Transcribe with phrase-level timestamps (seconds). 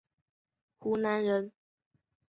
[0.79, 1.51] 湖南人。